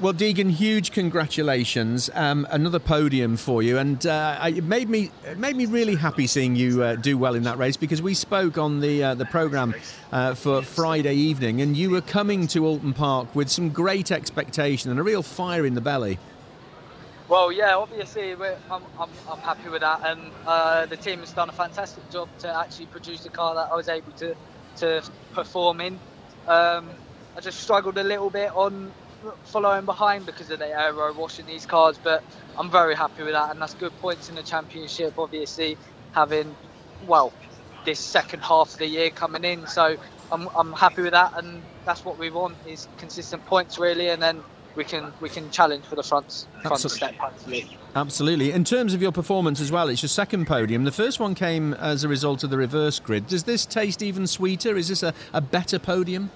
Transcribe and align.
Well, 0.00 0.12
Deagan, 0.12 0.48
huge 0.48 0.92
congratulations! 0.92 2.08
Um, 2.14 2.46
another 2.52 2.78
podium 2.78 3.36
for 3.36 3.64
you, 3.64 3.78
and 3.78 4.06
uh, 4.06 4.38
it 4.46 4.62
made 4.62 4.88
me 4.88 5.10
it 5.26 5.38
made 5.38 5.56
me 5.56 5.66
really 5.66 5.96
happy 5.96 6.28
seeing 6.28 6.54
you 6.54 6.84
uh, 6.84 6.94
do 6.94 7.18
well 7.18 7.34
in 7.34 7.42
that 7.42 7.58
race 7.58 7.76
because 7.76 8.00
we 8.00 8.14
spoke 8.14 8.58
on 8.58 8.78
the 8.78 9.02
uh, 9.02 9.14
the 9.14 9.24
program 9.24 9.74
uh, 10.12 10.34
for 10.34 10.62
Friday 10.62 11.14
evening, 11.14 11.60
and 11.62 11.76
you 11.76 11.90
were 11.90 12.00
coming 12.00 12.46
to 12.46 12.60
Oulton 12.60 12.94
Park 12.94 13.34
with 13.34 13.48
some 13.48 13.70
great 13.70 14.12
expectation 14.12 14.92
and 14.92 15.00
a 15.00 15.02
real 15.02 15.20
fire 15.20 15.66
in 15.66 15.74
the 15.74 15.80
belly. 15.80 16.20
Well, 17.26 17.50
yeah, 17.50 17.74
obviously 17.74 18.34
I'm, 18.34 18.84
I'm, 19.00 19.10
I'm, 19.28 19.38
happy 19.40 19.68
with 19.68 19.80
that, 19.80 20.06
and 20.06 20.30
uh, 20.46 20.86
the 20.86 20.96
team 20.96 21.18
has 21.18 21.32
done 21.32 21.48
a 21.48 21.52
fantastic 21.52 22.08
job 22.08 22.28
to 22.38 22.56
actually 22.56 22.86
produce 22.86 23.26
a 23.26 23.30
car 23.30 23.56
that 23.56 23.72
I 23.72 23.74
was 23.74 23.88
able 23.88 24.12
to 24.12 24.36
to 24.76 25.02
perform 25.32 25.80
in. 25.80 25.94
Um, 26.46 26.88
I 27.36 27.40
just 27.40 27.58
struggled 27.58 27.98
a 27.98 28.04
little 28.04 28.30
bit 28.30 28.52
on 28.54 28.92
following 29.44 29.84
behind 29.84 30.26
because 30.26 30.50
of 30.50 30.58
the 30.58 30.66
aero 30.66 31.12
washing 31.12 31.46
these 31.46 31.66
cars, 31.66 31.98
but 32.02 32.22
I'm 32.56 32.70
very 32.70 32.94
happy 32.94 33.22
with 33.22 33.32
that, 33.32 33.50
and 33.50 33.60
that's 33.60 33.74
good 33.74 33.92
points 34.00 34.28
in 34.28 34.34
the 34.34 34.42
championship. 34.42 35.18
Obviously, 35.18 35.76
having 36.12 36.54
well 37.06 37.32
this 37.84 38.00
second 38.00 38.40
half 38.40 38.72
of 38.72 38.78
the 38.78 38.86
year 38.86 39.10
coming 39.10 39.44
in, 39.44 39.66
so 39.66 39.96
I'm, 40.30 40.48
I'm 40.54 40.72
happy 40.72 41.02
with 41.02 41.12
that, 41.12 41.32
and 41.36 41.62
that's 41.84 42.04
what 42.04 42.18
we 42.18 42.30
want 42.30 42.56
is 42.66 42.88
consistent 42.98 43.44
points 43.46 43.78
really, 43.78 44.08
and 44.08 44.22
then 44.22 44.42
we 44.74 44.84
can 44.84 45.12
we 45.20 45.28
can 45.28 45.50
challenge 45.50 45.84
for 45.84 45.96
the 45.96 46.02
front 46.02 46.46
front 46.62 46.72
Absolutely. 46.72 46.96
step 46.96 47.14
hopefully. 47.16 47.78
Absolutely. 47.96 48.52
In 48.52 48.64
terms 48.64 48.94
of 48.94 49.02
your 49.02 49.10
performance 49.10 49.60
as 49.60 49.72
well, 49.72 49.88
it's 49.88 50.02
your 50.02 50.08
second 50.08 50.46
podium. 50.46 50.84
The 50.84 50.92
first 50.92 51.18
one 51.18 51.34
came 51.34 51.74
as 51.74 52.04
a 52.04 52.08
result 52.08 52.44
of 52.44 52.50
the 52.50 52.58
reverse 52.58 53.00
grid. 53.00 53.26
Does 53.26 53.42
this 53.42 53.66
taste 53.66 54.02
even 54.02 54.26
sweeter? 54.26 54.76
Is 54.76 54.88
this 54.88 55.02
a, 55.02 55.14
a 55.32 55.40
better 55.40 55.78
podium? 55.80 56.30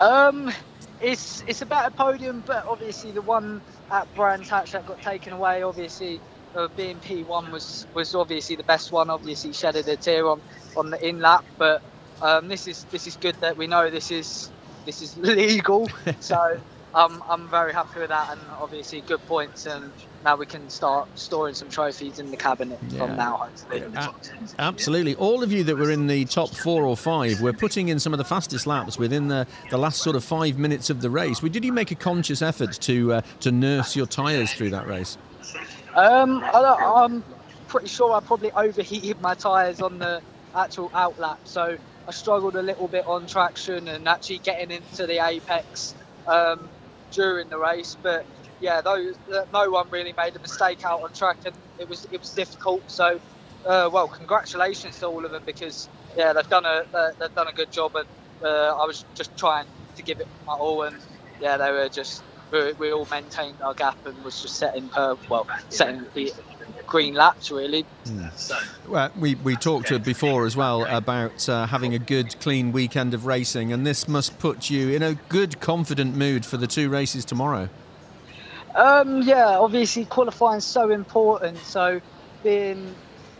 Um, 0.00 0.52
it's 1.00 1.42
it's 1.46 1.62
about 1.62 1.88
a 1.88 1.90
podium, 1.92 2.42
but 2.46 2.64
obviously 2.68 3.12
the 3.12 3.22
one 3.22 3.62
at 3.90 4.12
Brands 4.14 4.48
Hatch 4.48 4.72
that 4.72 4.86
got 4.86 5.02
taken 5.02 5.32
away, 5.32 5.62
obviously 5.62 6.22
uh, 6.54 6.68
being 6.76 7.00
P1 7.00 7.50
was 7.50 7.86
was 7.94 8.14
obviously 8.14 8.56
the 8.56 8.64
best 8.64 8.92
one. 8.92 9.10
Obviously 9.10 9.52
shedded 9.52 9.88
a 9.88 9.96
tear 9.96 10.26
on 10.28 10.42
on 10.76 10.90
the 10.90 11.06
in 11.06 11.20
lap, 11.20 11.44
but 11.58 11.82
um, 12.20 12.48
this 12.48 12.66
is 12.66 12.86
this 12.90 13.06
is 13.06 13.16
good 13.16 13.36
that 13.40 13.56
we 13.56 13.66
know 13.66 13.90
this 13.90 14.10
is 14.10 14.52
this 14.84 15.00
is 15.02 15.16
legal. 15.18 15.88
so 16.20 16.36
um, 16.94 17.22
I'm 17.28 17.48
very 17.48 17.72
happy 17.72 18.00
with 18.00 18.08
that, 18.08 18.32
and 18.32 18.40
obviously 18.60 19.00
good 19.02 19.24
points 19.26 19.66
and 19.66 19.92
now 20.24 20.36
we 20.36 20.46
can 20.46 20.68
start 20.68 21.08
storing 21.16 21.54
some 21.54 21.68
trophies 21.68 22.18
in 22.18 22.30
the 22.30 22.36
cabinet 22.36 22.78
yeah. 22.88 22.98
from 22.98 23.16
now, 23.16 23.36
hopefully. 23.36 23.84
absolutely. 24.58 25.14
All 25.14 25.42
of 25.42 25.52
you 25.52 25.64
that 25.64 25.76
were 25.76 25.90
in 25.90 26.06
the 26.06 26.24
top 26.24 26.50
four 26.50 26.84
or 26.84 26.96
five 26.96 27.40
were 27.40 27.52
putting 27.52 27.88
in 27.88 28.00
some 28.00 28.12
of 28.12 28.18
the 28.18 28.24
fastest 28.24 28.66
laps 28.66 28.98
within 28.98 29.28
the, 29.28 29.46
the 29.70 29.78
last 29.78 30.02
sort 30.02 30.16
of 30.16 30.24
five 30.24 30.58
minutes 30.58 30.90
of 30.90 31.00
the 31.00 31.10
race. 31.10 31.40
Did 31.40 31.64
you 31.64 31.72
make 31.72 31.90
a 31.90 31.94
conscious 31.94 32.42
effort 32.42 32.72
to 32.80 33.14
uh, 33.14 33.20
to 33.40 33.52
nurse 33.52 33.94
your 33.94 34.06
tyres 34.06 34.52
through 34.52 34.70
that 34.70 34.86
race? 34.86 35.16
Um, 35.94 36.42
I 36.44 37.04
am 37.04 37.24
pretty 37.68 37.88
sure 37.88 38.12
I 38.12 38.20
probably 38.20 38.50
overheated 38.52 39.20
my 39.20 39.34
tyres 39.34 39.80
on 39.80 39.98
the 39.98 40.20
actual 40.54 40.90
out 40.94 41.18
lap, 41.18 41.40
so 41.44 41.76
I 42.06 42.10
struggled 42.10 42.56
a 42.56 42.62
little 42.62 42.88
bit 42.88 43.06
on 43.06 43.26
traction 43.26 43.88
and 43.88 44.08
actually 44.08 44.38
getting 44.38 44.70
into 44.70 45.06
the 45.06 45.24
apex 45.24 45.94
um, 46.26 46.68
during 47.12 47.48
the 47.50 47.58
race, 47.58 47.96
but 48.02 48.26
yeah, 48.60 48.80
those, 48.82 49.18
no 49.52 49.70
one 49.70 49.86
really 49.90 50.14
made 50.16 50.36
a 50.36 50.40
mistake 50.40 50.80
out 50.86 51.00
on 51.04 51.12
track, 51.14 51.38
and 51.46 51.54
it 51.78 51.88
was 51.88 52.06
it 52.12 52.20
was 52.20 52.32
difficult. 52.32 52.84
So, 52.88 53.18
uh, 53.66 53.90
well, 53.92 54.08
congratulations 54.08 54.98
to 55.00 55.06
all 55.06 55.24
of 55.24 55.32
them 55.32 55.42
because 55.46 55.90
yeah, 56.16 56.32
they've 56.34 56.48
done 56.48 56.66
a 56.66 56.84
uh, 56.94 57.08
they've 57.20 57.34
done 57.34 57.48
a 57.48 57.54
good 57.54 57.72
job, 57.72 57.92
and 57.96 58.06
uh, 58.44 58.74
I 58.82 58.86
was 58.86 59.06
just 59.16 59.36
trying 59.36 59.66
to 59.96 60.02
give 60.04 60.20
it 60.20 60.28
my 60.46 60.54
all, 60.54 60.82
and 60.84 60.96
yeah, 61.40 61.56
they 61.58 61.70
were 61.72 61.88
just 61.90 62.24
we, 62.52 62.74
we 62.78 62.92
all 62.92 63.06
maintained 63.10 63.60
our 63.64 63.74
gap 63.74 63.98
and 64.06 64.24
was 64.24 64.40
just 64.40 64.58
setting 64.58 64.90
well 65.30 65.46
setting 65.70 66.06
the 66.14 66.32
green 66.88 67.14
laps 67.14 67.50
really. 67.50 67.84
Mm. 68.04 68.88
Well, 68.88 69.10
we, 69.18 69.34
we 69.36 69.56
talked 69.56 69.88
to 69.88 69.98
before 69.98 70.46
as 70.46 70.56
well 70.56 70.84
about 70.86 71.48
uh, 71.48 71.66
having 71.66 71.94
a 71.94 71.98
good 71.98 72.38
clean 72.40 72.72
weekend 72.72 73.14
of 73.14 73.26
racing 73.26 73.72
and 73.72 73.86
this 73.86 74.08
must 74.08 74.38
put 74.38 74.70
you 74.70 74.90
in 74.90 75.02
a 75.02 75.14
good 75.28 75.60
confident 75.60 76.16
mood 76.16 76.44
for 76.44 76.56
the 76.56 76.66
two 76.66 76.88
races 76.88 77.24
tomorrow. 77.24 77.68
Um, 78.74 79.22
yeah, 79.22 79.58
obviously 79.58 80.04
qualifying 80.04 80.58
is 80.58 80.64
so 80.64 80.90
important. 80.90 81.58
So 81.58 82.00
being 82.42 82.94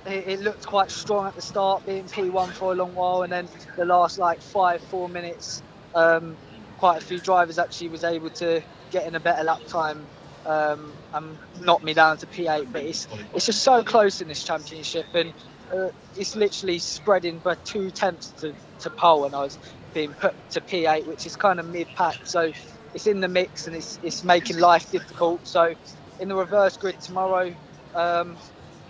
it, 0.07 0.29
it, 0.29 0.41
looked 0.41 0.67
quite 0.67 0.91
strong 0.91 1.27
at 1.27 1.35
the 1.35 1.43
start, 1.43 1.85
being 1.87 2.05
P1 2.05 2.51
for 2.51 2.73
a 2.73 2.75
long 2.75 2.95
while, 2.95 3.23
and 3.23 3.33
then 3.33 3.49
the 3.77 3.85
last 3.85 4.19
like 4.19 4.41
five 4.41 4.81
four 4.83 5.09
minutes, 5.09 5.63
um, 5.95 6.37
quite 6.79 7.03
a 7.03 7.05
few 7.05 7.19
drivers 7.21 7.59
actually 7.59 7.89
was 7.89 8.05
able 8.05 8.31
to 8.31 8.63
get 8.91 9.07
in 9.07 9.15
a 9.15 9.21
better 9.21 9.45
lap 9.45 9.61
time 9.67 10.07
um, 10.49 10.93
and 11.13 11.39
knock 11.61 11.83
me 11.83 11.95
down 11.95 12.17
to 12.19 12.27
P8. 12.27 12.73
But 12.73 12.83
it's 12.85 13.07
it's 13.35 13.47
just 13.47 13.63
so 13.63 13.85
close 13.85 14.21
in 14.21 14.29
this 14.29 14.43
championship, 14.43 15.07
and 15.15 15.33
uh, 15.73 15.89
it's 16.17 16.35
literally 16.35 16.79
spreading 16.79 17.39
by 17.39 17.57
two 17.65 17.91
tenths 17.91 18.33
to, 18.41 18.55
to 18.81 18.91
pole, 18.91 19.25
and 19.27 19.35
I 19.35 19.41
was 19.41 19.59
being 19.95 20.13
put 20.15 20.35
to 20.51 20.61
P8, 20.61 21.07
which 21.07 21.27
is 21.27 21.37
kind 21.37 21.61
of 21.61 21.67
mid 21.67 21.89
pack. 21.97 22.17
So 22.27 22.51
it's 22.95 23.07
in 23.07 23.21
the 23.21 23.29
mix 23.29 23.67
and 23.67 23.77
it's, 23.77 23.99
it's 24.03 24.25
making 24.25 24.59
life 24.59 24.91
difficult. 24.91 25.47
So 25.47 25.75
in 26.21 26.29
the 26.29 26.37
reverse 26.37 26.77
grid 26.77 27.01
tomorrow, 27.01 27.55
um, 27.95 28.39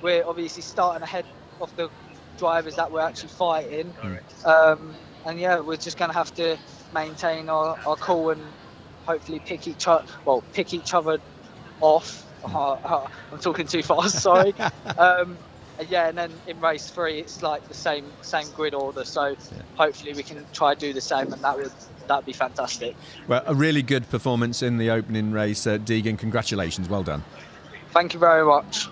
we're 0.00 0.24
obviously 0.26 0.62
starting 0.62 1.02
ahead 1.02 1.24
of 1.60 1.74
the 1.76 1.88
drivers 2.38 2.76
that 2.76 2.90
we're 2.90 3.00
actually 3.00 3.30
fighting. 3.30 3.94
Um, 4.44 4.96
and 5.26 5.38
yeah, 5.38 5.60
we're 5.60 5.76
just 5.76 5.98
going 5.98 6.10
to 6.10 6.16
have 6.16 6.32
to 6.34 6.58
maintain 6.92 7.48
our, 7.48 7.76
our 7.86 7.96
cool 7.96 8.30
and 8.30 8.54
hopefully 9.06 9.40
pick 9.44 9.66
each 9.66 9.88
other, 9.88 10.04
well, 10.24 10.44
pick 10.52 10.72
each 10.72 10.94
other 10.94 11.18
off. 11.80 12.26
I'm 12.44 13.38
talking 13.40 13.66
too 13.66 13.82
fast, 13.82 14.20
sorry. 14.20 14.54
um, 14.98 15.38
yeah, 15.88 16.08
and 16.08 16.18
then 16.18 16.32
in 16.46 16.60
race 16.60 16.88
three, 16.90 17.20
it's 17.20 17.42
like 17.42 17.66
the 17.68 17.74
same 17.74 18.04
same 18.22 18.50
grid 18.54 18.74
order. 18.74 19.04
So 19.04 19.36
hopefully 19.76 20.14
we 20.14 20.22
can 20.22 20.44
try 20.52 20.74
do 20.74 20.92
the 20.92 21.00
same, 21.00 21.32
and 21.32 21.42
that 21.42 21.56
would 21.56 21.72
that'd 22.08 22.24
be 22.24 22.32
fantastic. 22.32 22.96
Well, 23.26 23.42
a 23.46 23.54
really 23.54 23.82
good 23.82 24.08
performance 24.08 24.62
in 24.62 24.78
the 24.78 24.90
opening 24.90 25.32
race, 25.32 25.66
uh, 25.66 25.78
Deagan. 25.78 26.18
Congratulations, 26.18 26.88
well 26.88 27.02
done. 27.02 27.22
Thank 27.90 28.14
you 28.14 28.20
very 28.20 28.44
much. 28.44 28.88